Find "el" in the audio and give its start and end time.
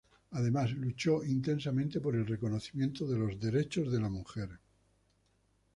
2.15-2.25